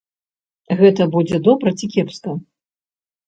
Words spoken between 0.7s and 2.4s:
Гэта будзе добра ці кепска?